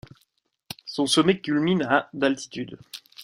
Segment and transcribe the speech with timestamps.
[0.87, 2.79] Son sommet culmine à d’altitude.